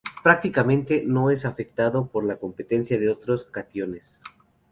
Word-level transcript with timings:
Prácticamente, 0.23 1.03
no 1.05 1.29
es 1.29 1.45
afectado 1.45 2.07
por 2.07 2.23
la 2.23 2.37
competencia 2.37 2.97
de 2.97 3.09
otros 3.11 3.45
cationes. 3.45 4.17